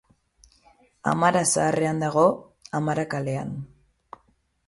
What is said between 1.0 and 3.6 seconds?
Amara Zaharrean dago, Amara kalean.